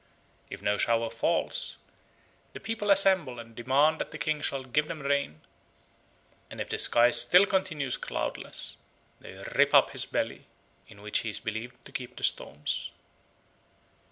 If 0.49 0.63
no 0.63 0.79
shower 0.79 1.11
falls, 1.11 1.77
the 2.53 2.59
people 2.59 2.89
assemble 2.89 3.37
and 3.37 3.53
demand 3.55 3.99
that 3.99 4.09
the 4.09 4.17
king 4.17 4.41
shall 4.41 4.63
give 4.63 4.87
them 4.87 5.03
rain; 5.03 5.41
and 6.49 6.59
if 6.59 6.69
the 6.69 6.79
sky 6.79 7.11
still 7.11 7.45
continues 7.45 7.97
cloudless, 7.97 8.79
they 9.19 9.33
rip 9.55 9.75
up 9.75 9.91
his 9.91 10.07
belly, 10.07 10.47
in 10.87 11.03
which 11.03 11.19
he 11.19 11.29
is 11.29 11.39
believed 11.39 11.85
to 11.85 11.91
keep 11.91 12.15
the 12.15 12.23
storms. 12.23 12.91